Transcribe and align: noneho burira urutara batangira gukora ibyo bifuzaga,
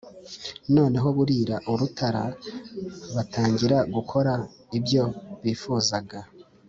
noneho 0.75 1.07
burira 1.17 1.55
urutara 1.71 2.23
batangira 3.15 3.77
gukora 3.95 4.33
ibyo 4.77 5.03
bifuzaga, 5.43 6.19